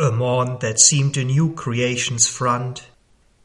A 0.00 0.10
morn 0.10 0.56
that 0.60 0.80
seemed 0.80 1.18
a 1.18 1.24
new 1.24 1.52
creation's 1.52 2.26
front, 2.26 2.88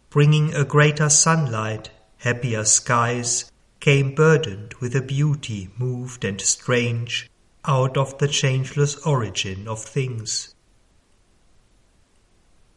bringing 0.10 0.54
a 0.54 0.64
greater 0.64 1.10
sunlight, 1.10 1.90
happier 2.20 2.64
skies, 2.64 3.52
came 3.82 4.16
burdened 4.16 4.74
with 4.76 4.96
a 4.96 5.02
beauty 5.02 5.68
moved 5.78 6.24
and 6.24 6.40
strange 6.40 7.30
out 7.66 7.98
of 7.98 8.18
the 8.20 8.30
changeless 8.30 8.96
origin 9.06 9.68
of 9.68 9.84
things. 9.84 10.56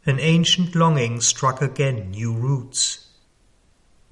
An 0.04 0.18
ancient 0.18 0.74
longing 0.74 1.20
struck 1.20 1.62
again 1.62 2.10
new 2.10 2.32
roots. 2.32 3.06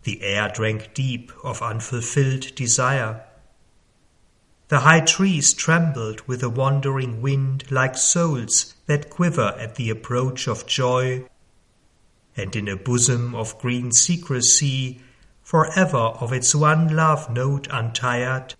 The 0.05 0.23
air 0.23 0.49
drank 0.49 0.95
deep 0.95 1.33
of 1.43 1.61
unfulfilled 1.61 2.55
desire. 2.55 3.25
The 4.69 4.81
high 4.87 5.01
trees 5.01 5.53
trembled 5.53 6.21
with 6.29 6.45
a 6.45 6.51
wandering 6.51 7.21
wind 7.21 7.69
like 7.73 7.97
souls 7.97 8.76
that 8.87 9.11
quiver 9.11 9.55
at 9.59 9.75
the 9.75 9.91
approach 9.91 10.47
of 10.49 10.67
joy. 10.67 11.27
And 12.37 12.55
in 12.55 12.69
a 12.69 12.77
bosom 12.77 13.35
of 13.35 13.59
green 13.59 13.93
secrecy, 13.93 15.01
forever 15.43 15.97
of 15.97 16.33
its 16.33 16.55
one 16.55 16.95
love 16.95 17.31
note 17.31 17.69
untired, 17.71 18.55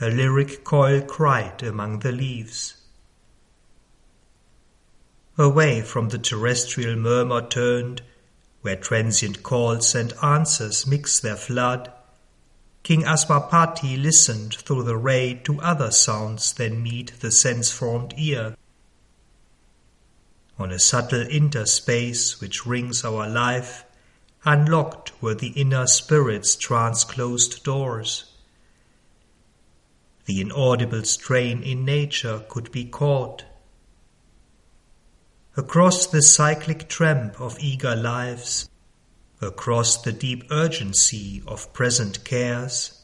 a 0.00 0.08
lyric 0.08 0.64
kokil 0.64 1.06
cried 1.06 1.62
among 1.62 1.98
the 2.00 2.12
leaves. 2.12 2.76
Away 5.38 5.82
from 5.82 6.08
the 6.08 6.18
terrestrial 6.18 6.96
murmur 6.96 7.46
turned, 7.46 8.02
where 8.62 8.76
transient 8.76 9.42
calls 9.42 9.94
and 9.94 10.12
answers 10.22 10.86
mix 10.86 11.20
their 11.20 11.36
flood, 11.36 11.92
King 12.82 13.02
Aswapati 13.02 14.02
listened 14.02 14.54
through 14.54 14.84
the 14.84 14.96
ray 14.96 15.34
to 15.44 15.60
other 15.60 15.90
sounds 15.90 16.54
than 16.54 16.82
meet 16.82 17.20
the 17.20 17.30
sense-formed 17.30 18.14
ear. 18.16 18.56
On 20.60 20.70
a 20.70 20.78
subtle 20.78 21.22
interspace 21.22 22.38
which 22.38 22.66
rings 22.66 23.02
our 23.02 23.26
life, 23.26 23.86
unlocked 24.44 25.10
were 25.22 25.34
the 25.34 25.58
inner 25.58 25.86
spirit's 25.86 26.54
trance-closed 26.54 27.64
doors. 27.64 28.30
The 30.26 30.42
inaudible 30.42 31.04
strain 31.04 31.62
in 31.62 31.86
nature 31.86 32.44
could 32.46 32.70
be 32.72 32.84
caught. 32.84 33.46
Across 35.56 36.08
the 36.08 36.20
cyclic 36.20 36.90
tramp 36.90 37.40
of 37.40 37.58
eager 37.58 37.96
lives, 37.96 38.68
across 39.40 40.02
the 40.02 40.12
deep 40.12 40.44
urgency 40.50 41.42
of 41.46 41.72
present 41.72 42.22
cares, 42.22 43.00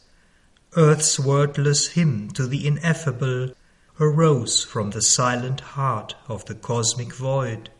earth's 0.76 1.18
wordless 1.18 1.88
hymn 1.88 2.30
to 2.32 2.46
the 2.46 2.66
ineffable 2.66 3.52
arose 3.98 4.64
from 4.64 4.90
the 4.90 5.02
silent 5.02 5.60
heart 5.60 6.14
of 6.28 6.44
the 6.44 6.54
cosmic 6.54 7.12
void. 7.14 7.70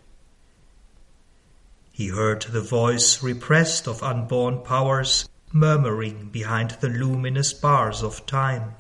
He 1.93 2.09
heard 2.09 2.43
the 2.43 2.61
voice 2.61 3.23
repressed 3.23 3.87
of 3.87 4.03
unborn 4.03 4.63
powers 4.63 5.29
murmuring 5.53 6.31
behind 6.31 6.73
the 6.81 6.89
luminous 6.89 7.53
bars 7.53 8.03
of 8.03 8.27
time. 8.27 8.75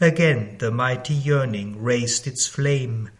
Again 0.00 0.58
the 0.58 0.70
mighty 0.70 1.14
yearning 1.14 1.82
raised 1.82 2.26
its 2.26 2.46
flame 2.46 3.10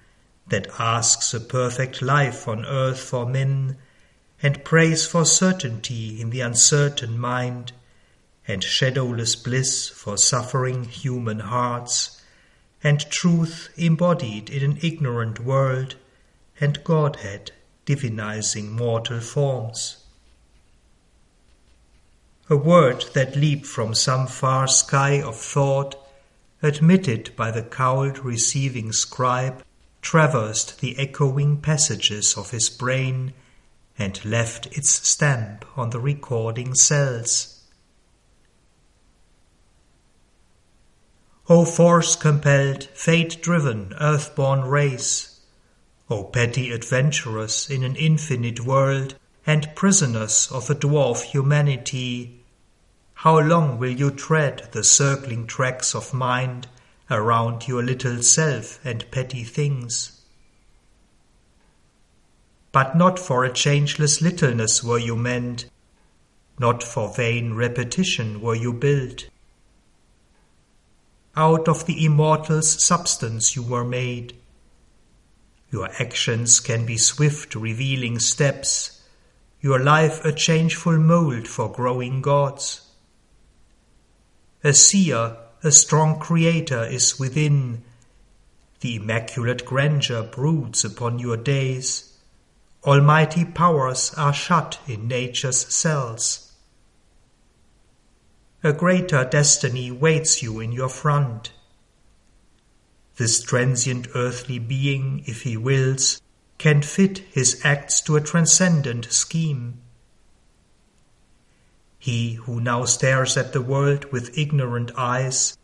that 0.48 0.66
asks 0.78 1.32
a 1.32 1.40
perfect 1.40 2.02
life 2.02 2.48
on 2.48 2.66
earth 2.66 3.00
for 3.00 3.24
men, 3.24 3.76
and 4.42 4.64
prays 4.64 5.06
for 5.06 5.24
certainty 5.24 6.20
in 6.20 6.30
the 6.30 6.40
uncertain 6.40 7.18
mind, 7.18 7.72
and 8.48 8.64
shadowless 8.64 9.36
bliss 9.36 9.88
for 9.88 10.16
suffering 10.16 10.84
human 10.84 11.40
hearts, 11.40 12.20
and 12.82 13.08
truth 13.10 13.68
embodied 13.76 14.50
in 14.50 14.62
an 14.62 14.78
ignorant 14.82 15.38
world, 15.38 15.94
and 16.60 16.82
Godhead 16.84 17.52
divinizing 17.86 18.70
mortal 18.70 19.20
forms. 19.20 19.98
A 22.50 22.56
word 22.56 23.04
that 23.14 23.36
leaped 23.36 23.66
from 23.66 23.94
some 23.94 24.26
far 24.26 24.66
sky 24.66 25.22
of 25.22 25.36
thought, 25.36 25.94
admitted 26.62 27.34
by 27.36 27.50
the 27.50 27.62
cowled 27.62 28.18
receiving 28.18 28.92
scribe, 28.92 29.64
traversed 30.02 30.80
the 30.80 30.98
echoing 30.98 31.56
passages 31.58 32.36
of 32.36 32.50
his 32.50 32.68
brain 32.68 33.32
and 33.98 34.24
left 34.24 34.66
its 34.76 34.90
stamp 35.08 35.64
on 35.76 35.90
the 35.90 36.00
recording 36.00 36.74
cells. 36.74 37.51
O 41.54 41.66
force 41.66 42.16
compelled, 42.16 42.84
fate 42.94 43.42
driven, 43.42 43.92
earth-born 44.00 44.62
race! 44.62 45.40
O 46.08 46.24
petty 46.24 46.72
adventurers 46.72 47.68
in 47.68 47.84
an 47.84 47.94
infinite 47.94 48.60
world 48.64 49.16
and 49.46 49.76
prisoners 49.76 50.48
of 50.50 50.70
a 50.70 50.74
dwarf 50.74 51.24
humanity! 51.24 52.42
How 53.16 53.38
long 53.38 53.78
will 53.78 53.90
you 53.90 54.10
tread 54.10 54.70
the 54.72 54.82
circling 54.82 55.46
tracks 55.46 55.94
of 55.94 56.14
mind 56.14 56.68
around 57.10 57.68
your 57.68 57.82
little 57.82 58.22
self 58.22 58.80
and 58.82 59.04
petty 59.10 59.44
things. 59.44 60.22
But 62.72 62.96
not 62.96 63.18
for 63.18 63.44
a 63.44 63.52
changeless 63.52 64.22
littleness 64.22 64.82
were 64.82 64.98
you 64.98 65.16
meant, 65.16 65.66
not 66.58 66.82
for 66.82 67.12
vain 67.14 67.52
repetition 67.52 68.40
were 68.40 68.54
you 68.54 68.72
built. 68.72 69.28
Out 71.36 71.68
of 71.68 71.86
the 71.86 72.04
immortal's 72.04 72.82
substance 72.82 73.56
you 73.56 73.62
were 73.62 73.84
made. 73.84 74.36
Your 75.70 75.88
actions 76.00 76.60
can 76.60 76.84
be 76.84 76.98
swift 76.98 77.54
revealing 77.54 78.18
steps, 78.18 79.02
your 79.60 79.78
life 79.78 80.24
a 80.24 80.32
changeful 80.32 80.98
mold 80.98 81.48
for 81.48 81.72
growing 81.72 82.20
gods. 82.20 82.82
A 84.62 84.74
seer 84.74 85.36
a 85.64 85.70
strong 85.70 86.18
Creator 86.18 86.86
is 86.86 87.20
within. 87.20 87.84
The 88.80 88.96
immaculate 88.96 89.64
grandeur 89.64 90.24
broods 90.24 90.84
upon 90.84 91.20
your 91.20 91.36
days. 91.36 92.18
Almighty 92.84 93.44
powers 93.44 94.12
are 94.16 94.32
shut 94.32 94.80
in 94.88 95.06
nature's 95.06 95.72
cells. 95.72 96.51
A 98.64 98.72
greater 98.72 99.24
destiny 99.24 99.90
waits 99.90 100.40
you 100.40 100.60
in 100.60 100.70
your 100.70 100.88
front. 100.88 101.50
This 103.16 103.42
transient 103.42 104.06
earthly 104.14 104.60
being, 104.60 105.24
if 105.26 105.42
he 105.42 105.56
wills, 105.56 106.22
can 106.58 106.80
fit 106.80 107.18
his 107.18 107.60
acts 107.64 108.00
to 108.02 108.14
a 108.14 108.20
transcendent 108.20 109.06
scheme. 109.12 109.80
He 111.98 112.34
who 112.34 112.60
now 112.60 112.84
stares 112.84 113.36
at 113.36 113.52
the 113.52 113.60
world 113.60 114.12
with 114.12 114.38
ignorant 114.38 114.92
eyes, 114.96 115.58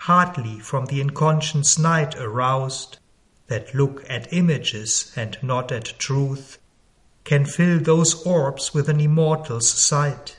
hardly 0.00 0.58
from 0.58 0.86
the 0.86 1.00
unconscious 1.00 1.78
night 1.78 2.16
aroused, 2.16 2.98
that 3.46 3.74
look 3.74 4.04
at 4.10 4.30
images 4.30 5.10
and 5.16 5.38
not 5.42 5.72
at 5.72 5.98
truth, 5.98 6.58
can 7.24 7.46
fill 7.46 7.78
those 7.80 8.26
orbs 8.26 8.74
with 8.74 8.90
an 8.90 9.00
immortal's 9.00 9.70
sight. 9.70 10.38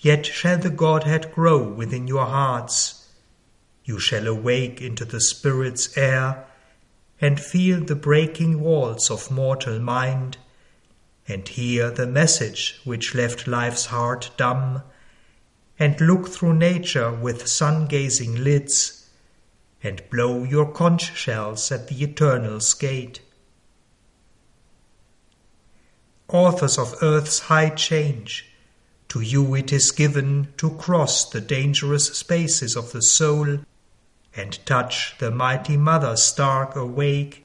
Yet 0.00 0.24
shall 0.24 0.58
the 0.58 0.70
Godhead 0.70 1.32
grow 1.32 1.62
within 1.62 2.08
your 2.08 2.24
hearts. 2.24 3.06
You 3.84 3.98
shall 3.98 4.26
awake 4.26 4.80
into 4.80 5.04
the 5.04 5.20
Spirit's 5.20 5.96
air 5.96 6.46
and 7.20 7.38
feel 7.38 7.84
the 7.84 7.94
breaking 7.94 8.60
walls 8.60 9.10
of 9.10 9.30
mortal 9.30 9.78
mind 9.78 10.38
and 11.28 11.46
hear 11.46 11.90
the 11.90 12.06
message 12.06 12.80
which 12.84 13.14
left 13.14 13.46
life's 13.46 13.86
heart 13.86 14.30
dumb, 14.36 14.82
and 15.78 16.00
look 16.00 16.28
through 16.28 16.54
nature 16.54 17.12
with 17.12 17.46
sun 17.46 17.86
gazing 17.86 18.42
lids, 18.42 19.08
and 19.82 20.02
blow 20.10 20.44
your 20.44 20.72
conch 20.72 21.14
shells 21.16 21.70
at 21.70 21.88
the 21.88 22.02
eternal's 22.02 22.74
gate. 22.74 23.20
Authors 26.28 26.78
of 26.78 26.96
earth's 27.02 27.40
high 27.40 27.70
change, 27.70 28.49
to 29.10 29.20
you 29.20 29.54
it 29.54 29.72
is 29.72 29.90
given 29.90 30.52
to 30.56 30.70
cross 30.76 31.28
the 31.28 31.40
dangerous 31.40 32.06
spaces 32.16 32.76
of 32.76 32.92
the 32.92 33.02
soul 33.02 33.58
and 34.34 34.64
touch 34.64 35.16
the 35.18 35.30
mighty 35.30 35.76
mother 35.76 36.16
stark 36.16 36.74
awake 36.74 37.44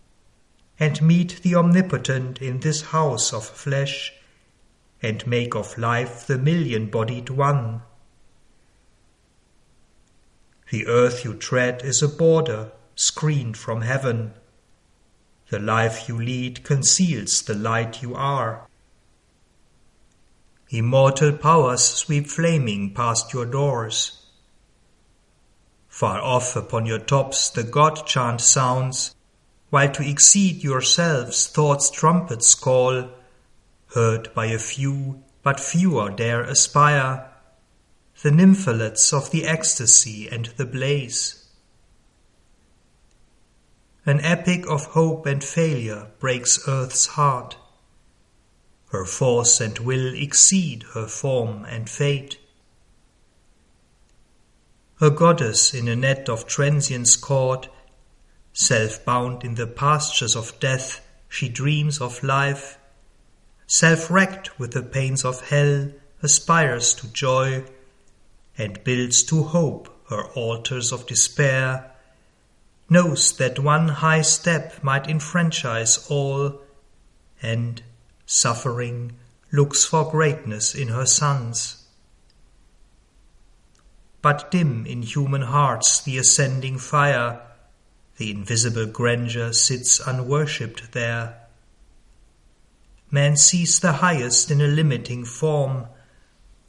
and 0.80 1.02
meet 1.02 1.42
the 1.42 1.56
Omnipotent 1.56 2.42
in 2.42 2.60
this 2.60 2.82
house 2.82 3.34
of 3.34 3.46
flesh, 3.46 4.14
and 5.02 5.26
make 5.26 5.56
of 5.56 5.78
life 5.78 6.28
the 6.28 6.38
million 6.38 6.90
bodied 6.90 7.30
one. 7.30 7.82
The 10.72 10.88
earth 10.88 11.24
you 11.24 11.34
tread 11.34 11.82
is 11.84 12.02
a 12.02 12.08
border 12.08 12.72
screened 12.96 13.58
from 13.58 13.82
heaven. 13.82 14.34
The 15.50 15.60
life 15.60 16.10
you 16.10 16.20
lead 16.20 16.64
conceals 16.64 17.42
the 17.44 17.56
light 17.56 18.02
you 18.02 18.16
are. 18.16 18.68
Immortal 20.70 21.34
powers 21.34 21.84
sweep 21.84 22.28
flaming 22.28 22.94
past 22.94 23.34
your 23.34 23.46
doors. 23.46 24.26
Far 25.88 26.20
off 26.20 26.56
upon 26.56 26.86
your 26.86 27.00
tops 27.00 27.50
the 27.50 27.64
God 27.64 28.06
chant 28.08 28.42
sounds, 28.42 29.16
while 29.70 29.92
to 29.92 30.10
exceed 30.10 30.64
yourselves 30.64 31.48
thought's 31.48 31.92
trumpets 31.92 32.56
call, 32.56 33.10
heard 33.94 34.34
by 34.34 34.48
a 34.48 34.60
few, 34.60 35.24
but 35.44 35.60
fewer 35.60 36.10
dare 36.10 36.42
aspire, 36.42 37.30
the 38.24 38.32
nymphalets 38.32 39.14
of 39.14 39.32
the 39.32 39.46
ecstasy 39.46 40.28
and 40.28 40.48
the 40.58 40.66
blaze. 40.66 41.46
An 44.06 44.20
epic 44.22 44.66
of 44.68 44.86
hope 44.86 45.26
and 45.26 45.44
failure 45.44 46.08
breaks 46.20 46.68
earth's 46.68 47.06
heart. 47.08 47.58
Her 48.92 49.06
force 49.06 49.60
and 49.60 49.80
will 49.80 50.14
exceed 50.14 50.84
her 50.94 51.08
form 51.08 51.66
and 51.66 51.90
fate. 51.90 52.38
A 55.02 55.10
goddess 55.10 55.74
in 55.74 55.88
a 55.88 55.96
net 55.96 56.30
of 56.30 56.48
transience 56.48 57.16
caught, 57.16 57.68
self 58.54 59.04
bound 59.04 59.44
in 59.44 59.56
the 59.56 59.68
pastures 59.68 60.36
of 60.36 60.58
death, 60.60 61.02
she 61.28 61.50
dreams 61.50 62.00
of 62.00 62.24
life. 62.24 62.78
Self 63.68 64.10
wrecked 64.10 64.58
with 64.58 64.72
the 64.72 64.84
pains 64.84 65.26
of 65.26 65.50
hell, 65.50 65.92
aspires 66.22 66.94
to 66.94 67.08
joy, 67.08 67.66
and 68.58 68.84
builds 68.84 69.24
to 69.24 69.44
hope 69.44 69.90
her 70.10 70.26
altars 70.34 70.92
of 70.94 71.08
despair. 71.08 71.92
Knows 72.90 73.36
that 73.38 73.60
one 73.60 73.90
high 73.90 74.22
step 74.22 74.82
might 74.84 75.10
enfranchise 75.10 76.08
all, 76.10 76.62
and, 77.42 77.82
suffering, 78.26 79.14
looks 79.52 79.86
for 79.86 80.10
greatness 80.10 80.76
in 80.76 80.90
her 80.90 81.06
sons 81.06 81.86
but 84.26 84.50
dim 84.50 84.88
in 84.88 85.04
human 85.04 85.44
hearts 85.44 86.02
the 86.02 86.18
ascending 86.18 86.80
fire. 86.80 87.40
The 88.18 88.32
invisible 88.32 88.88
grandeur 88.88 89.54
sits 89.54 90.00
unworshipped 90.00 90.94
there. 90.94 91.44
Man 93.12 93.38
sees 93.38 93.80
the 93.80 93.92
highest 93.92 94.50
in 94.50 94.62
a 94.62 94.68
limiting 94.68 95.26
form, 95.26 95.86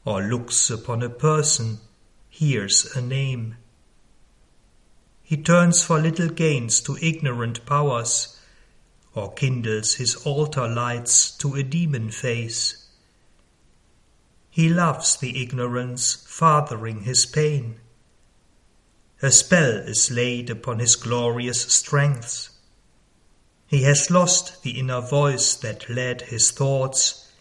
or 0.05 0.21
looks 0.21 0.69
upon 0.69 1.03
a 1.03 1.09
person, 1.09 1.79
hears 2.29 2.95
a 2.95 3.01
name. 3.01 3.57
He 5.23 5.39
turns 5.39 5.83
for 5.83 5.99
little 5.99 6.29
gains 6.29 6.83
to 6.83 6.99
ignorant 7.01 7.65
powers, 7.65 8.36
or 9.17 9.33
kindles 9.33 9.95
his 9.95 10.15
altar 10.27 10.69
lights 10.69 11.31
to 11.31 11.55
a 11.55 11.63
demon 11.63 12.11
face. 12.11 12.87
He 14.51 14.69
loves 14.69 15.17
the 15.17 15.43
ignorance, 15.43 16.25
fathering 16.29 17.03
his 17.03 17.25
pain. 17.25 17.81
A 19.23 19.31
spell 19.31 19.79
is 19.79 20.11
laid 20.11 20.51
upon 20.51 20.79
his 20.79 20.97
glorious 20.97 21.63
strengths. 21.75 22.51
He 23.67 23.85
has 23.85 24.11
lost 24.11 24.63
the 24.63 24.79
inner 24.79 25.01
voice 25.01 25.55
that 25.57 25.89
led 25.89 26.23
his 26.23 26.51
thoughts, 26.51 27.33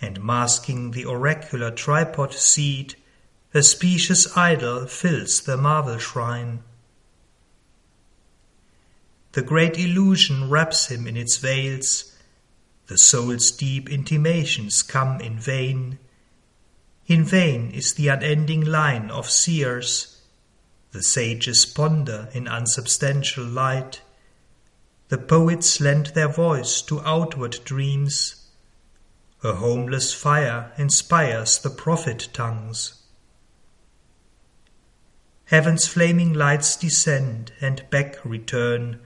and 0.00 0.22
masking 0.22 0.92
the 0.92 1.04
oracular 1.04 1.72
tripod 1.72 2.32
seat, 2.32 2.94
a 3.52 3.64
specious 3.64 4.36
idol 4.36 4.86
fills 4.86 5.40
the 5.40 5.56
marble 5.56 5.98
shrine. 5.98 6.62
The 9.38 9.44
great 9.44 9.78
illusion 9.78 10.50
wraps 10.50 10.88
him 10.88 11.06
in 11.06 11.16
its 11.16 11.36
veils, 11.36 12.12
the 12.88 12.98
soul's 12.98 13.52
deep 13.52 13.88
intimations 13.88 14.82
come 14.82 15.20
in 15.20 15.38
vain 15.38 16.00
in 17.06 17.22
vain 17.22 17.70
is 17.70 17.94
the 17.94 18.08
unending 18.08 18.64
line 18.64 19.12
of 19.12 19.30
seers. 19.30 20.20
The 20.90 21.04
sages 21.04 21.64
ponder 21.66 22.30
in 22.32 22.48
unsubstantial 22.48 23.44
light. 23.44 24.00
The 25.08 25.18
poets 25.18 25.80
lend 25.80 26.06
their 26.08 26.26
voice 26.26 26.82
to 26.82 27.00
outward 27.02 27.60
dreams. 27.64 28.50
A 29.44 29.52
homeless 29.52 30.12
fire 30.12 30.72
inspires 30.76 31.58
the 31.58 31.70
prophet 31.70 32.28
tongues. 32.32 33.04
Heaven's 35.44 35.86
flaming 35.86 36.32
lights 36.34 36.74
descend 36.74 37.52
and 37.60 37.88
back 37.88 38.16
return. 38.24 38.98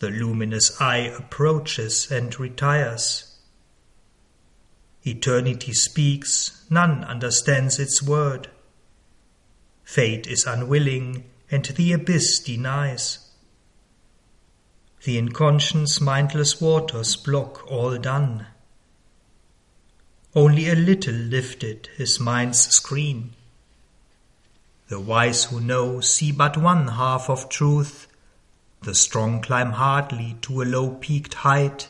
The 0.00 0.10
luminous 0.10 0.80
eye 0.80 1.12
approaches 1.16 2.10
and 2.10 2.38
retires. 2.40 3.38
Eternity 5.04 5.72
speaks, 5.72 6.64
none 6.68 7.04
understands 7.04 7.78
its 7.78 8.02
word. 8.02 8.48
Fate 9.84 10.26
is 10.26 10.46
unwilling, 10.46 11.24
and 11.50 11.64
the 11.64 11.92
abyss 11.92 12.38
denies. 12.38 13.30
The 15.04 15.18
inconscious 15.18 16.00
mindless 16.00 16.60
waters 16.60 17.16
block 17.16 17.70
all 17.70 17.96
done. 17.98 18.46
Only 20.34 20.68
a 20.68 20.74
little 20.74 21.14
lifted 21.14 21.90
is 21.98 22.20
mind's 22.20 22.60
screen. 22.60 23.34
The 24.88 25.00
wise 25.00 25.44
who 25.44 25.60
know 25.60 26.00
see 26.00 26.32
but 26.32 26.56
one 26.56 26.88
half 26.88 27.28
of 27.28 27.48
truth. 27.48 28.06
The 28.82 28.94
strong 28.94 29.42
climb 29.42 29.72
hardly 29.72 30.36
to 30.42 30.62
a 30.62 30.64
low 30.64 30.90
peaked 30.94 31.34
height 31.34 31.88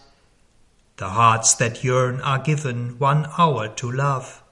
the 1.00 1.08
hearts 1.08 1.54
that 1.54 1.82
yearn 1.82 2.20
are 2.20 2.38
given 2.38 2.98
one 2.98 3.26
hour 3.38 3.68
to 3.68 3.90
love. 3.90 4.42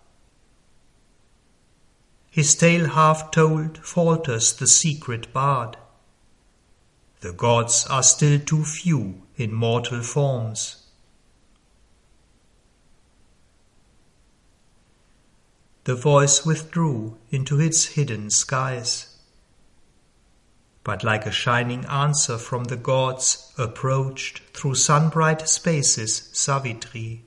His 2.30 2.54
tale 2.54 2.88
half 2.88 3.30
told 3.30 3.84
falters 3.84 4.54
the 4.54 4.66
secret 4.66 5.30
bard. 5.34 5.76
The 7.20 7.34
gods 7.34 7.86
are 7.90 8.02
still 8.02 8.40
too 8.40 8.64
few 8.64 9.20
in 9.36 9.52
mortal 9.52 10.00
forms. 10.00 10.86
The 15.84 15.96
voice 15.96 16.46
withdrew 16.46 17.18
into 17.30 17.60
its 17.60 17.84
hidden 17.88 18.30
skies 18.30 19.17
but 20.88 21.04
like 21.04 21.26
a 21.26 21.30
shining 21.30 21.84
answer 21.84 22.38
from 22.38 22.64
the 22.64 22.76
gods 22.76 23.52
approached 23.58 24.40
through 24.54 24.74
sunbright 24.74 25.46
spaces 25.46 26.30
Savitri. 26.32 27.22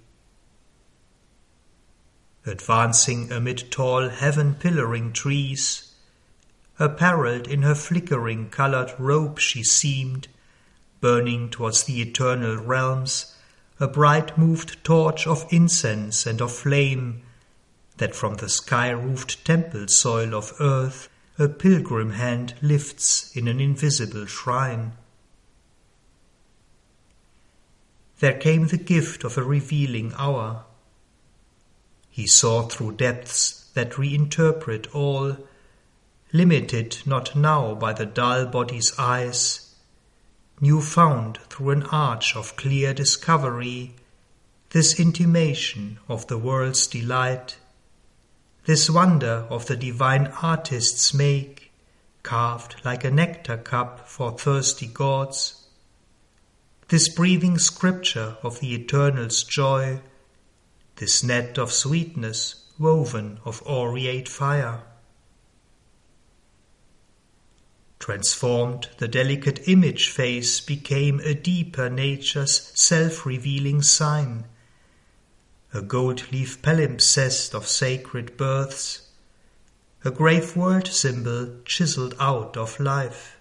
Advancing 2.44 3.32
amid 3.32 3.70
tall 3.70 4.10
heaven 4.10 4.56
pillaring 4.56 5.14
trees, 5.14 5.94
apparelled 6.80 7.46
in 7.46 7.62
her 7.62 7.76
flickering 7.76 8.50
colored 8.50 8.96
robe 8.98 9.38
she 9.38 9.62
seemed, 9.62 10.28
burning 11.00 11.48
towards 11.48 11.84
the 11.84 12.02
eternal 12.02 12.58
realms, 12.58 13.36
a 13.80 13.88
bright 13.88 14.36
moved 14.40 14.84
torch 14.84 15.28
of 15.28 15.46
incense 15.52 16.26
and 16.26 16.42
of 16.42 16.52
flame, 16.52 17.22
that 17.98 18.16
from 18.16 18.38
the 18.38 18.50
sky 18.50 18.90
roofed 18.90 19.46
temple 19.46 19.88
soil 19.88 20.34
of 20.34 20.52
earth 20.60 21.10
a 21.40 21.48
pilgrim 21.48 22.12
hand 22.12 22.54
lifts 22.62 23.36
in 23.36 23.48
an 23.48 23.60
invisible 23.60 24.26
shrine. 24.26 24.92
There 28.20 28.38
came 28.38 28.68
the 28.68 28.78
gift 28.78 29.24
of 29.24 29.38
a 29.38 29.44
revealing 29.44 30.14
hour. 30.18 30.66
He 32.10 32.28
saw 32.28 32.64
through 32.64 32.98
depths 32.98 33.70
that 33.74 33.98
reinterpret 33.98 34.94
all, 34.94 35.38
limited 36.34 36.98
not 37.06 37.36
now 37.36 37.74
by 37.74 37.94
the 37.94 38.06
dull 38.06 38.46
body's 38.46 38.94
eyes, 39.00 39.74
new 40.60 40.82
found 40.82 41.40
through 41.50 41.72
an 41.72 41.84
arch 41.84 42.36
of 42.36 42.56
clear 42.58 42.94
discovery, 42.94 43.96
this 44.70 45.00
intimation 45.00 45.98
of 46.08 46.28
the 46.28 46.38
world's 46.38 46.86
delight 46.88 47.58
this 48.66 48.90
wonder 48.90 49.48
of 49.50 49.66
the 49.66 49.76
divine 49.76 50.28
artist's 50.42 51.14
make, 51.14 51.72
carved 52.22 52.76
like 52.86 53.04
a 53.04 53.10
nectar 53.10 53.58
cup 53.58 54.08
for 54.08 54.38
thirsty 54.38 54.86
gods. 54.86 55.68
This 56.90 57.10
breathing 57.10 57.58
scripture 57.58 58.38
of 58.44 58.60
the 58.60 58.76
Eternal's 58.76 59.44
joy, 59.44 60.02
this 60.98 61.24
net 61.24 61.58
of 61.58 61.72
sweetness 61.72 62.66
woven 62.78 63.40
of 63.46 63.64
aureate 63.64 64.28
fire. 64.28 64.84
Transformed, 67.98 68.90
the 68.98 69.08
delicate 69.08 69.68
image 69.68 70.10
face 70.10 70.60
became 70.60 71.20
a 71.22 71.34
deeper 71.34 71.90
nature's 71.90 72.72
self 72.76 73.26
revealing 73.26 73.82
sign 73.82 74.46
a 75.74 75.82
gold 75.82 76.32
leaf 76.32 76.62
palimpsest 76.62 77.54
of 77.54 77.68
sacred 77.68 78.36
births, 78.36 79.08
a 80.04 80.12
grave 80.12 80.56
word 80.56 80.88
symbol 80.88 81.56
chiseled 81.64 82.14
out 82.20 82.58
of 82.58 82.80
life. 82.80 83.38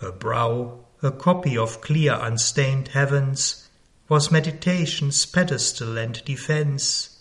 Her 0.00 0.10
brow, 0.10 0.86
a 1.02 1.10
copy 1.10 1.56
of 1.56 1.80
clear 1.80 2.14
unstained 2.14 2.88
heavens, 2.88 3.68
was 4.08 4.32
meditation's 4.32 5.24
pedestal 5.24 5.96
and 5.96 6.24
defence, 6.24 7.18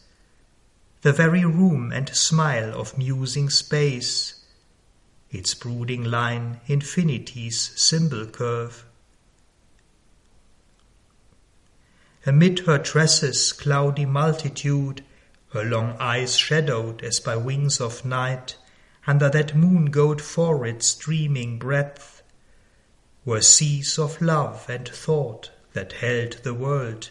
the 1.02 1.14
very 1.14 1.46
room 1.46 1.92
and 1.92 2.10
smile 2.16 2.74
of 2.74 2.98
musing 2.98 3.50
space, 3.50 4.44
its 5.30 5.54
brooding 5.54 6.04
line 6.04 6.62
infinity's 6.68 7.80
symbol 7.80 8.26
curve. 8.26 8.86
Amid 12.26 12.60
her 12.60 12.78
tresses 12.78 13.54
cloudy 13.54 14.06
multitude, 14.06 15.04
her 15.54 15.64
long 15.64 15.96
eyes 16.00 16.36
shadowed 16.36 17.04
as 17.04 17.20
by 17.20 17.36
wings 17.36 17.80
of 17.80 18.04
night, 18.04 18.58
under 19.08 19.30
that 19.30 19.56
moon 19.56 19.86
gold 19.86 20.22
forehead's 20.22 20.94
dreaming 20.96 21.58
breadth, 21.58 22.22
were 23.26 23.42
seas 23.42 23.98
of 23.98 24.22
love 24.22 24.70
and 24.70 24.88
thought 24.88 25.52
that 25.74 25.94
held 25.94 26.34
the 26.44 26.54
world. 26.54 27.10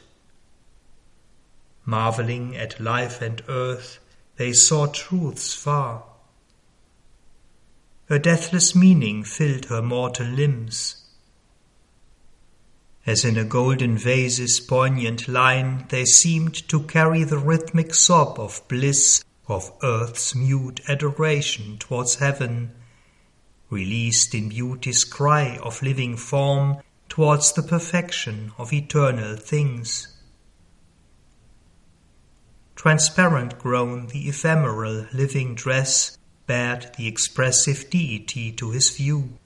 Marveling 1.84 2.56
at 2.56 2.78
life 2.78 3.22
and 3.22 3.42
earth, 3.48 3.98
they 4.36 4.52
saw 4.52 4.86
truths 4.86 5.54
far. 5.54 6.04
A 8.10 8.18
deathless 8.18 8.74
meaning 8.74 9.24
filled 9.24 9.66
her 9.66 9.82
mortal 9.82 10.26
limbs. 10.26 11.07
As 13.08 13.24
in 13.24 13.38
a 13.38 13.44
golden 13.44 13.96
vase's 13.96 14.60
poignant 14.60 15.28
line, 15.28 15.86
they 15.88 16.04
seemed 16.04 16.68
to 16.68 16.82
carry 16.82 17.24
the 17.24 17.38
rhythmic 17.38 17.94
sob 17.94 18.38
of 18.38 18.60
bliss 18.68 19.24
of 19.46 19.72
earth's 19.82 20.34
mute 20.34 20.82
adoration 20.86 21.78
towards 21.78 22.16
heaven, 22.16 22.70
released 23.70 24.34
in 24.34 24.50
beauty's 24.50 25.04
cry 25.04 25.56
of 25.62 25.80
living 25.82 26.18
form 26.18 26.82
towards 27.08 27.54
the 27.54 27.62
perfection 27.62 28.52
of 28.58 28.74
eternal 28.74 29.36
things. 29.36 30.08
Transparent 32.76 33.58
grown 33.58 34.08
the 34.08 34.28
ephemeral 34.28 35.06
living 35.14 35.54
dress 35.54 36.18
bared 36.46 36.92
the 36.98 37.08
expressive 37.08 37.88
deity 37.88 38.52
to 38.52 38.72
his 38.72 38.90
view 38.90 39.38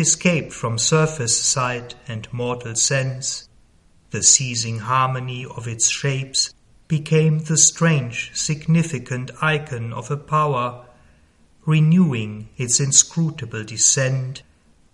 escaped 0.00 0.52
from 0.52 0.78
surface 0.78 1.38
sight 1.38 1.94
and 2.08 2.32
mortal 2.32 2.74
sense, 2.74 3.48
the 4.10 4.22
ceasing 4.22 4.78
harmony 4.78 5.44
of 5.44 5.68
its 5.68 5.88
shapes 5.88 6.54
became 6.88 7.38
the 7.40 7.56
strange, 7.56 8.30
significant 8.34 9.30
icon 9.42 9.92
of 9.92 10.10
a 10.10 10.16
power, 10.16 10.86
renewing 11.66 12.48
its 12.56 12.80
inscrutable 12.80 13.62
descent 13.62 14.42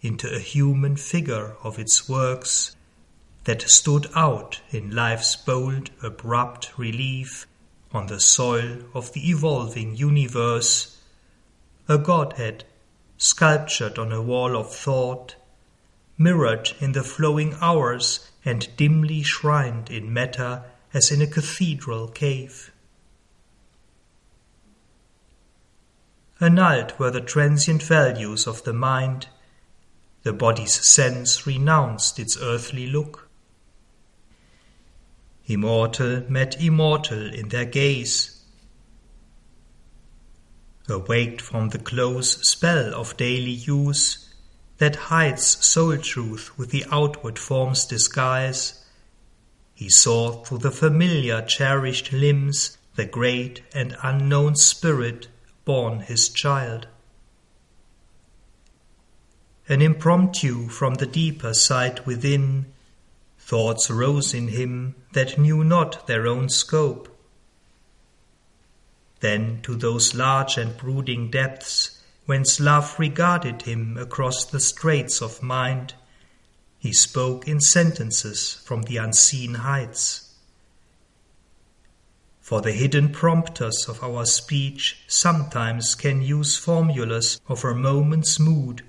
into 0.02 0.28
a 0.28 0.40
human 0.40 0.96
figure 0.96 1.56
of 1.62 1.78
its 1.78 2.08
works 2.08 2.76
that 3.44 3.62
stood 3.62 4.08
out 4.14 4.60
in 4.70 4.90
life's 4.90 5.36
bold, 5.36 5.88
abrupt 6.02 6.76
relief 6.76 7.46
on 7.92 8.08
the 8.08 8.20
soil 8.20 8.78
of 8.92 9.12
the 9.12 9.30
evolving 9.30 9.94
universe, 9.94 11.00
a 11.88 11.96
godhead 11.96 12.64
sculptured 13.18 13.98
on 13.98 14.12
a 14.12 14.22
wall 14.22 14.56
of 14.56 14.74
thought, 14.74 15.36
mirrored 16.18 16.72
in 16.80 16.92
the 16.92 17.02
flowing 17.02 17.54
hours 17.60 18.30
and 18.44 18.74
dimly 18.76 19.22
shrined 19.22 19.90
in 19.90 20.12
matter 20.12 20.64
as 20.94 21.10
in 21.10 21.20
a 21.20 21.26
cathedral 21.26 22.08
cave. 22.08 22.70
Annulled 26.40 26.98
were 26.98 27.10
the 27.10 27.20
transient 27.20 27.82
values 27.82 28.46
of 28.46 28.62
the 28.64 28.72
mind, 28.72 29.28
the 30.22 30.32
body's 30.32 30.86
sense 30.86 31.46
renounced 31.46 32.18
its 32.18 32.36
earthly 32.40 32.86
look. 32.86 33.28
Immortal 35.46 36.24
met 36.28 36.60
immortal 36.60 37.32
in 37.32 37.48
their 37.48 37.64
gaze, 37.64 38.35
awaked 40.88 41.40
from 41.40 41.70
the 41.70 41.78
close 41.78 42.46
spell 42.48 42.94
of 42.94 43.16
daily 43.16 43.50
use 43.50 44.32
that 44.78 44.96
hides 44.96 45.64
soul 45.64 45.96
truth 45.96 46.56
with 46.58 46.70
the 46.70 46.84
outward 46.90 47.38
form's 47.38 47.84
disguise, 47.84 48.84
he 49.74 49.88
saw 49.88 50.44
through 50.44 50.58
the 50.58 50.70
familiar 50.70 51.42
cherished 51.42 52.12
limbs 52.12 52.78
the 52.94 53.04
great 53.04 53.62
and 53.74 53.96
unknown 54.02 54.56
spirit 54.56 55.28
born 55.64 56.00
his 56.00 56.28
child. 56.28 56.86
An 59.68 59.82
impromptu 59.82 60.68
from 60.68 60.94
the 60.94 61.06
deeper 61.06 61.52
side 61.52 62.06
within, 62.06 62.66
thoughts 63.38 63.90
rose 63.90 64.32
in 64.32 64.48
him 64.48 64.94
that 65.12 65.38
knew 65.38 65.64
not 65.64 66.06
their 66.06 66.26
own 66.26 66.48
scope 66.48 67.15
then 69.26 69.60
to 69.62 69.74
those 69.74 70.14
large 70.14 70.56
and 70.56 70.76
brooding 70.76 71.28
depths 71.30 72.00
whence 72.26 72.60
love 72.60 72.96
regarded 72.96 73.62
him 73.62 73.98
across 73.98 74.44
the 74.44 74.60
straits 74.60 75.20
of 75.20 75.42
mind, 75.42 75.94
he 76.78 76.92
spoke 76.92 77.48
in 77.48 77.60
sentences 77.60 78.54
from 78.64 78.82
the 78.82 78.98
unseen 78.98 79.54
heights. 79.54 80.32
For 82.40 82.60
the 82.60 82.70
hidden 82.70 83.10
prompters 83.10 83.86
of 83.88 84.00
our 84.04 84.24
speech 84.26 85.02
sometimes 85.08 85.96
can 85.96 86.22
use 86.22 86.56
formulas 86.56 87.40
of 87.48 87.64
a 87.64 87.74
moment's 87.74 88.38
mood 88.38 88.82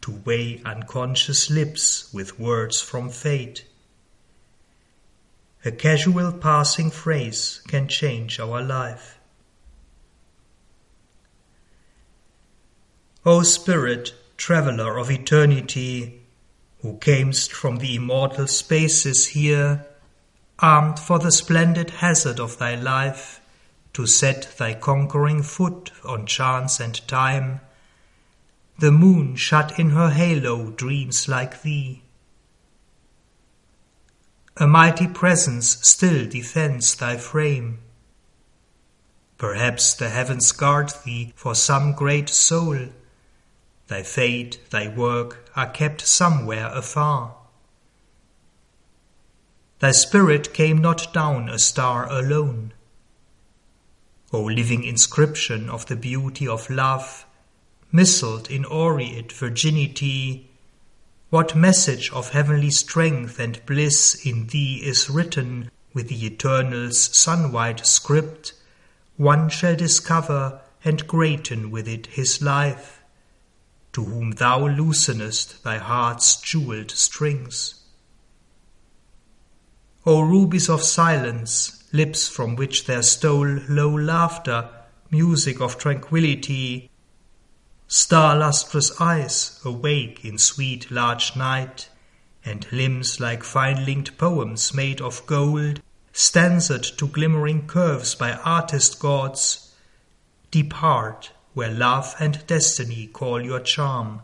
to 0.00 0.20
weigh 0.24 0.60
unconscious 0.64 1.48
lips 1.48 2.12
with 2.12 2.40
words 2.40 2.80
from 2.80 3.10
fate. 3.10 3.64
A 5.64 5.70
casual 5.70 6.32
passing 6.32 6.90
phrase 6.90 7.62
can 7.68 7.86
change 7.86 8.40
our 8.40 8.60
life. 8.60 9.15
O 13.28 13.42
Spirit, 13.42 14.14
traveller 14.36 14.98
of 14.98 15.10
eternity, 15.10 16.22
who 16.80 16.96
camest 16.98 17.52
from 17.52 17.78
the 17.78 17.96
immortal 17.96 18.46
spaces 18.46 19.26
here, 19.26 19.84
armed 20.60 21.00
for 21.00 21.18
the 21.18 21.32
splendid 21.32 21.90
hazard 21.90 22.38
of 22.38 22.58
thy 22.58 22.76
life, 22.76 23.40
to 23.94 24.06
set 24.06 24.56
thy 24.58 24.74
conquering 24.74 25.42
foot 25.42 25.90
on 26.04 26.24
chance 26.24 26.78
and 26.78 27.04
time, 27.08 27.60
the 28.78 28.92
moon 28.92 29.34
shut 29.34 29.76
in 29.76 29.90
her 29.90 30.10
halo 30.10 30.70
dreams 30.70 31.26
like 31.26 31.62
thee. 31.62 32.04
A 34.56 34.68
mighty 34.68 35.08
presence 35.08 35.84
still 35.84 36.28
defends 36.28 36.94
thy 36.94 37.16
frame. 37.16 37.80
Perhaps 39.36 39.94
the 39.94 40.10
heavens 40.10 40.52
guard 40.52 40.92
thee 41.04 41.32
for 41.34 41.56
some 41.56 41.92
great 41.92 42.28
soul 42.28 42.90
Thy 43.88 44.02
fate, 44.02 44.58
thy 44.70 44.88
work 44.88 45.48
are 45.54 45.70
kept 45.70 46.06
somewhere 46.06 46.70
afar. 46.72 47.36
Thy 49.78 49.92
spirit 49.92 50.52
came 50.52 50.78
not 50.78 51.12
down 51.12 51.48
a 51.48 51.58
star 51.58 52.10
alone. 52.10 52.72
O 54.32 54.42
living 54.42 54.82
inscription 54.82 55.70
of 55.70 55.86
the 55.86 55.94
beauty 55.94 56.48
of 56.48 56.68
love, 56.68 57.26
missalled 57.92 58.50
in 58.50 58.64
aureate 58.64 59.30
virginity, 59.30 60.50
what 61.30 61.54
message 61.54 62.10
of 62.12 62.30
heavenly 62.30 62.70
strength 62.70 63.38
and 63.38 63.64
bliss 63.66 64.14
in 64.26 64.48
thee 64.48 64.82
is 64.82 65.08
written 65.08 65.70
with 65.94 66.08
the 66.08 66.26
eternal's 66.26 67.16
sun-white 67.16 67.86
script, 67.86 68.52
one 69.16 69.48
shall 69.48 69.76
discover 69.76 70.60
and 70.84 71.06
greaten 71.06 71.70
with 71.70 71.86
it 71.86 72.06
his 72.06 72.42
life 72.42 72.95
to 73.96 74.04
whom 74.04 74.32
thou 74.32 74.66
loosenest 74.66 75.64
thy 75.64 75.78
heart's 75.78 76.36
jewelled 76.42 76.90
strings. 76.90 77.76
O 80.04 80.20
rubies 80.20 80.68
of 80.68 80.82
silence, 80.82 81.82
lips 81.94 82.28
from 82.28 82.56
which 82.56 82.84
there 82.84 83.02
stole 83.02 83.58
low 83.70 83.88
laughter, 83.98 84.68
music 85.10 85.62
of 85.62 85.78
tranquillity, 85.78 86.90
star 87.88 88.36
lustrous 88.36 89.00
eyes 89.00 89.58
awake 89.64 90.22
in 90.22 90.36
sweet 90.36 90.90
large 90.90 91.34
night, 91.34 91.88
and 92.44 92.70
limbs 92.70 93.18
like 93.18 93.42
fine 93.42 93.86
linked 93.86 94.18
poems 94.18 94.74
made 94.74 95.00
of 95.00 95.24
gold, 95.24 95.80
stanzed 96.12 96.98
to 96.98 97.08
glimmering 97.08 97.66
curves 97.66 98.14
by 98.14 98.32
artist 98.32 98.98
gods, 98.98 99.74
depart 100.50 101.32
where 101.56 101.72
love 101.72 102.14
and 102.20 102.46
destiny 102.46 103.06
call 103.06 103.40
your 103.40 103.60
charm. 103.60 104.20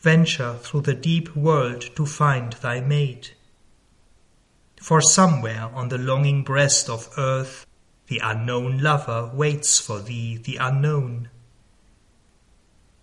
Venture 0.00 0.54
through 0.54 0.80
the 0.80 0.94
deep 0.94 1.36
world 1.36 1.82
to 1.94 2.06
find 2.06 2.54
thy 2.54 2.80
mate. 2.80 3.34
For 4.80 5.02
somewhere 5.02 5.68
on 5.74 5.90
the 5.90 5.98
longing 5.98 6.44
breast 6.44 6.88
of 6.88 7.10
earth, 7.18 7.66
the 8.06 8.22
unknown 8.24 8.78
lover 8.78 9.30
waits 9.34 9.78
for 9.78 10.00
thee, 10.00 10.38
the 10.38 10.56
unknown. 10.56 11.28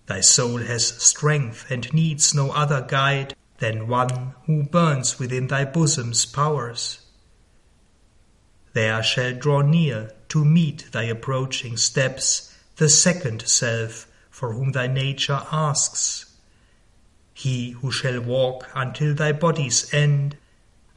Thy 0.08 0.22
soul 0.22 0.62
has 0.62 0.88
strength 0.88 1.70
and 1.70 1.94
needs 1.94 2.34
no 2.34 2.50
other 2.54 2.82
guide 2.82 3.36
than 3.60 3.88
one 3.88 4.34
who 4.48 4.64
burns 4.64 5.20
within 5.20 5.46
thy 5.46 5.64
bosom's 5.64 6.26
powers. 6.26 7.06
There 8.74 9.04
shall 9.04 9.36
draw 9.36 9.62
near 9.62 10.10
to 10.32 10.46
meet 10.46 10.90
thy 10.94 11.04
approaching 11.04 11.76
steps 11.76 12.58
the 12.78 12.88
second 12.88 13.46
self 13.50 14.08
for 14.30 14.54
whom 14.54 14.72
thy 14.72 14.88
nature 14.88 15.42
asks. 15.52 16.38
He 17.34 17.72
who 17.72 17.92
shall 17.92 18.22
walk 18.22 18.70
until 18.74 19.14
thy 19.14 19.34
body's 19.34 19.94
end, 19.94 20.38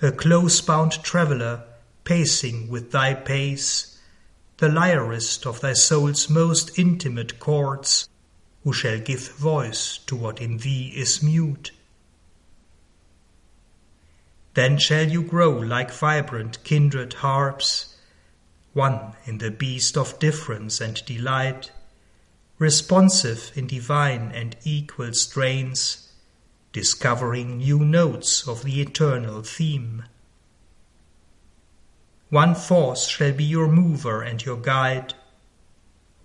a 0.01 0.13
close 0.13 0.61
bound 0.61 1.03
traveller, 1.03 1.65
pacing 2.05 2.69
with 2.69 2.93
thy 2.93 3.13
pace, 3.15 3.99
the 4.59 4.69
lyrist 4.69 5.47
of 5.47 5.61
thy 5.61 5.73
soul's 5.73 6.31
most 6.31 6.79
intimate 6.79 7.41
chords, 7.41 8.09
who 8.63 8.73
shall 8.73 9.01
give 9.01 9.33
voice 9.33 9.99
to 10.07 10.15
what 10.15 10.41
in 10.41 10.59
thee 10.59 10.93
is 10.95 11.25
mute. 11.25 11.73
Then 14.55 14.79
shall 14.79 15.09
you 15.09 15.23
grow 15.25 15.51
like 15.51 15.91
vibrant 15.91 16.63
kindred 16.63 17.15
harps, 17.15 17.94
one 18.75 19.15
in 19.25 19.39
the 19.39 19.51
beast 19.51 19.97
of 19.97 20.19
difference 20.19 20.81
and 20.81 21.05
delight, 21.07 21.71
responsive 22.59 23.51
in 23.55 23.67
divine 23.67 24.31
and 24.35 24.57
equal 24.65 25.13
strains, 25.15 26.13
discovering 26.73 27.59
new 27.59 27.79
notes 27.79 28.47
of 28.47 28.65
the 28.65 28.81
eternal 28.83 29.43
theme. 29.43 30.05
One 32.31 32.55
force 32.55 33.07
shall 33.07 33.33
be 33.33 33.45
your 33.45 33.69
mover 33.69 34.23
and 34.23 34.45
your 34.45 34.57
guide, 34.57 35.15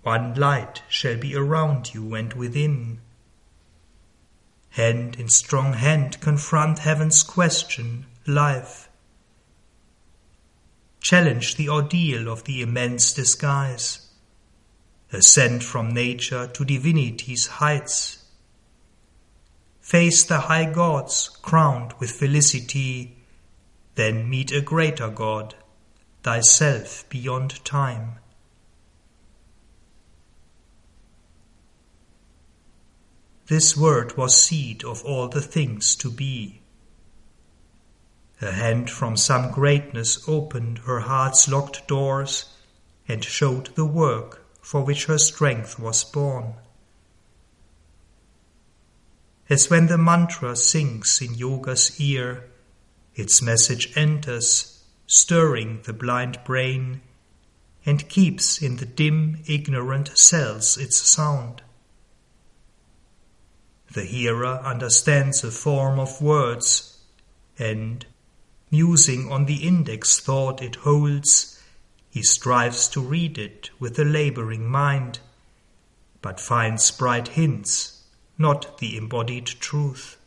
one 0.02 0.34
light 0.34 0.82
shall 0.90 1.18
be 1.18 1.36
around 1.36 1.94
you 1.94 2.16
and 2.16 2.34
within. 2.34 3.00
Hand 4.72 5.18
in 5.20 5.28
strong 5.30 5.74
hand 5.74 6.20
confront 6.20 6.80
heaven's 6.80 7.22
question 7.22 8.06
life. 8.26 8.89
Challenge 11.02 11.56
the 11.56 11.70
ordeal 11.70 12.28
of 12.28 12.44
the 12.44 12.62
immense 12.62 13.14
disguise. 13.14 14.08
Ascend 15.12 15.64
from 15.64 15.92
nature 15.92 16.48
to 16.48 16.66
divinity's 16.66 17.48
heights. 17.48 18.26
Face 19.82 20.24
the 20.24 20.42
high 20.42 20.72
gods 20.72 21.30
crowned 21.42 21.94
with 22.00 22.12
felicity, 22.12 23.18
then 23.96 24.30
meet 24.30 24.52
a 24.52 24.62
greater 24.62 25.10
God, 25.10 25.56
thyself 26.22 27.10
beyond 27.10 27.64
time. 27.66 28.20
This 33.48 33.76
word 33.76 34.16
was 34.16 34.38
seed 34.38 34.84
of 34.84 35.04
all 35.04 35.28
the 35.28 35.42
things 35.42 35.96
to 35.96 36.12
be. 36.12 36.59
A 38.42 38.52
hand 38.54 38.90
from 38.90 39.18
some 39.18 39.52
greatness 39.52 40.28
opened 40.28 40.80
her 40.80 41.02
heart's 41.02 41.48
locked 41.50 41.88
doors 41.88 42.46
and 43.08 43.24
showed 43.24 43.76
the 43.76 43.86
work 43.86 44.46
for 44.62 44.82
which 44.82 45.06
her 45.06 45.18
strength 45.18 45.78
was 45.78 46.04
born. 46.04 46.54
As 49.50 49.70
when 49.70 49.88
the 49.88 49.98
mantra 49.98 50.56
sings 50.56 51.22
in 51.22 51.34
yoga's 51.34 52.00
ear, 52.00 52.50
its 53.16 53.42
message 53.42 53.92
enters, 53.98 54.84
stirring 55.08 55.82
the 55.84 55.94
blind 55.94 56.40
brain, 56.46 57.02
and 57.86 58.08
keeps 58.08 58.62
in 58.62 58.78
the 58.78 58.86
dim, 58.86 59.44
ignorant 59.48 60.18
cells 60.18 60.78
its 60.78 60.98
sound. 60.98 61.62
The 63.92 64.06
hearer 64.06 64.60
understands 64.60 65.42
the 65.42 65.52
form 65.52 66.00
of 66.00 66.22
words, 66.22 67.00
and, 67.58 68.06
musing 68.72 69.32
on 69.32 69.46
the 69.46 69.68
index 69.68 70.20
thought 70.20 70.62
it 70.62 70.76
holds, 70.78 71.62
he 72.10 72.24
strives 72.24 72.88
to 72.90 73.02
read 73.02 73.38
it 73.38 73.70
with 73.80 73.98
a 74.00 74.06
laboring 74.06 74.68
mind, 74.68 75.20
but 76.22 76.40
finds 76.40 76.90
bright 76.92 77.30
hints, 77.30 78.04
not 78.38 78.78
the 78.80 78.98
embodied 78.98 79.46
truth. 79.46 80.18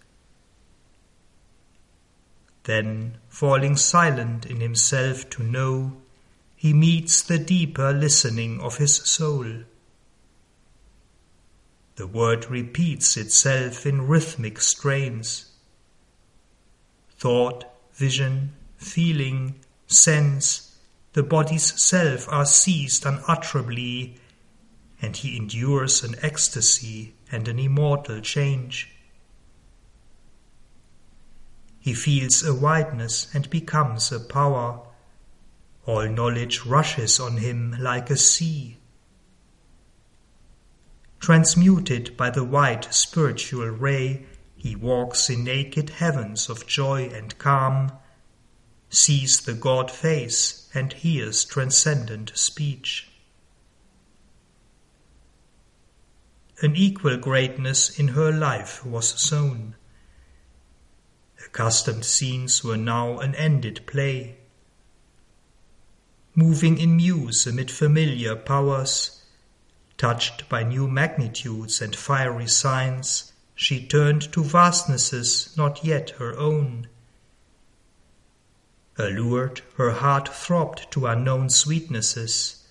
Then, 2.65 3.19
falling 3.29 3.77
silent 3.77 4.47
in 4.47 4.61
himself 4.61 5.29
to 5.31 5.43
know, 5.43 5.97
he 6.55 6.73
meets 6.73 7.23
the 7.23 7.39
deeper 7.39 7.93
listening 7.93 8.61
of 8.61 8.77
his 8.77 8.95
soul. 8.95 9.65
The 11.97 12.07
word 12.07 12.49
repeats 12.49 13.17
itself 13.17 13.85
in 13.85 14.07
rhythmic 14.07 14.61
strains. 14.61 15.51
Thought 17.19 17.65
vision, 17.95 18.53
feeling, 18.77 19.57
sense, 19.87 20.77
the 21.13 21.23
body's 21.23 21.81
self 21.81 22.27
are 22.29 22.47
seized 22.47 23.05
unutterably, 23.05 24.17
and 25.01 25.17
he 25.17 25.37
endures 25.37 26.03
an 26.03 26.15
ecstasy 26.23 27.15
and 27.31 27.49
an 27.49 27.59
immortal 27.59 28.21
change. 28.21 28.91
He 31.81 31.95
feels 31.95 32.45
a 32.45 32.55
wideness 32.55 33.35
and 33.35 33.51
becomes 33.51 34.13
a 34.13 34.21
power. 34.21 34.81
All 35.85 36.09
knowledge 36.09 36.65
rushes 36.65 37.19
on 37.19 37.39
him 37.39 37.77
like 37.81 38.09
a 38.09 38.17
sea. 38.17 38.79
Transmuted 41.19 42.17
by 42.17 42.31
the 42.31 42.45
white 42.45 42.95
spiritual 42.95 43.67
ray, 43.67 44.27
he 44.63 44.77
walks 44.77 45.29
in 45.29 45.43
naked 45.43 45.91
heavens 45.91 46.49
of 46.49 46.69
joy 46.69 47.11
and 47.13 47.37
calm, 47.37 47.91
sees 48.89 49.41
the 49.41 49.55
God 49.55 49.91
face, 49.91 50.71
and 50.73 50.93
hears 50.93 51.45
transcendent 51.45 52.31
speech. 52.37 53.09
An 56.61 56.77
equal 56.77 57.17
greatness 57.17 57.99
in 57.99 58.09
her 58.09 58.31
life 58.31 58.87
was 58.87 59.21
sown. 59.21 59.75
Accustomed 61.45 62.05
scenes 62.05 62.63
were 62.63 62.77
now 62.77 63.19
an 63.19 63.35
ended 63.35 63.81
play. 63.85 64.37
Moving 66.37 66.79
in 66.79 66.97
muse 66.97 67.49
amid 67.49 67.69
familiar 67.69 68.37
powers, 68.37 69.25
touched 69.97 70.49
by 70.49 70.63
new 70.63 70.87
magnitudes 70.87 71.83
and 71.83 71.97
fiery 71.97 72.47
signs, 72.47 73.32
she 73.63 73.87
turned 73.87 74.33
to 74.33 74.43
vastnesses 74.43 75.57
not 75.57 75.85
yet 75.85 76.11
her 76.19 76.37
own. 76.37 76.89
Allured, 78.99 79.61
her 79.77 79.93
heart 79.93 80.29
throbbed 80.29 80.91
to 80.91 81.07
unknown 81.07 81.49
sweetnesses. 81.49 82.67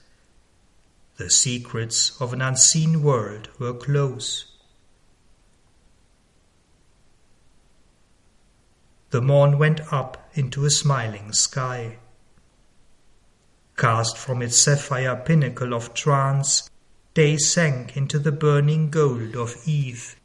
The 1.16 1.30
secrets 1.30 2.20
of 2.20 2.34
an 2.34 2.42
unseen 2.42 3.02
world 3.02 3.48
were 3.58 3.74
close. 3.74 4.52
The 9.12 9.22
morn 9.22 9.58
went 9.58 9.94
up 9.94 10.30
into 10.34 10.66
a 10.66 10.70
smiling 10.70 11.32
sky. 11.32 12.00
Cast 13.78 14.18
from 14.18 14.42
its 14.42 14.58
sapphire 14.58 15.16
pinnacle 15.16 15.74
of 15.74 15.94
trance, 15.94 16.70
day 17.14 17.38
sank 17.38 17.96
into 17.96 18.20
the 18.20 18.34
burning 18.34 18.90
gold 18.90 19.38
of 19.38 19.56
eve. 19.66 20.18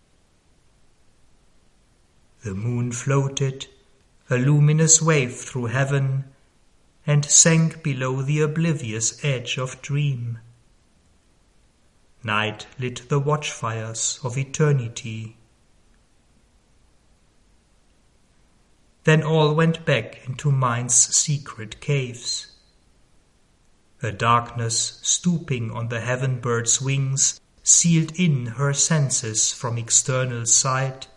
The 2.47 2.55
moon 2.55 2.93
floated, 2.93 3.67
a 4.31 4.37
luminous 4.37 5.03
wave 5.03 5.35
through 5.35 5.67
heaven, 5.67 6.27
and 7.05 7.25
sank 7.25 7.83
below 7.83 8.23
the 8.23 8.41
oblivious 8.41 9.19
edge 9.25 9.59
of 9.59 9.83
dream. 9.83 10.39
Night 12.23 12.69
lit 12.79 13.09
the 13.09 13.19
watchfires 13.19 14.21
of 14.23 14.39
eternity. 14.39 15.37
Then 19.03 19.25
all 19.25 19.53
went 19.53 19.85
back 19.85 20.25
into 20.29 20.53
mind's 20.53 20.95
secret 20.95 21.81
caves. 21.81 22.53
A 24.05 24.13
darkness 24.13 25.01
stooping 25.03 25.73
on 25.73 25.89
the 25.89 26.01
heaven 26.01 26.39
bird's 26.39 26.81
wings 26.81 27.41
sealed 27.65 28.13
in 28.17 28.47
her 28.47 28.73
senses 28.73 29.53
from 29.53 29.77
external 29.77 30.47
sight 30.47 31.09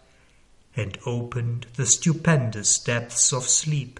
and 0.80 0.98
opened 1.06 1.68
the 1.76 1.86
stupendous 1.86 2.80
depths 2.80 3.34
of 3.34 3.44
sleep. 3.44 4.00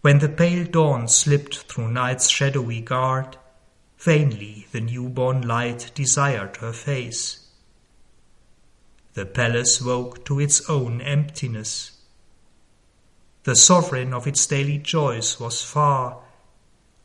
When 0.00 0.20
the 0.20 0.28
pale 0.28 0.64
dawn 0.64 1.08
slipped 1.08 1.56
through 1.68 1.90
night's 1.90 2.30
shadowy 2.30 2.80
guard, 2.80 3.36
vainly 3.98 4.66
the 4.72 4.80
newborn 4.80 5.42
light 5.46 5.90
desired 5.94 6.56
her 6.58 6.72
face. 6.72 7.50
The 9.12 9.26
palace 9.26 9.82
woke 9.82 10.24
to 10.24 10.40
its 10.40 10.70
own 10.70 11.02
emptiness. 11.02 11.98
The 13.44 13.56
sovereign 13.56 14.14
of 14.14 14.26
its 14.26 14.46
daily 14.46 14.78
joys 14.78 15.38
was 15.38 15.62
far, 15.62 16.22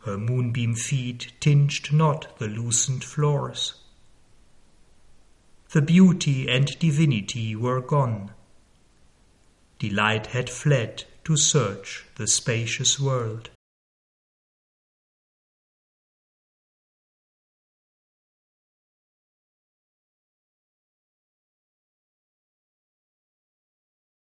her 0.06 0.18
moonbeam 0.18 0.76
feet 0.76 1.34
tinged 1.42 1.92
not 1.92 2.40
the 2.40 2.48
loosened 2.48 3.04
floors 3.04 3.81
the 5.72 5.82
beauty 5.82 6.50
and 6.50 6.78
divinity 6.80 7.56
were 7.56 7.80
gone. 7.80 8.32
Delight 9.80 10.28
had 10.28 10.50
fled 10.50 11.06
to 11.24 11.38
search 11.38 12.06
the 12.16 12.28
spacious 12.28 13.00
world. 13.00 13.50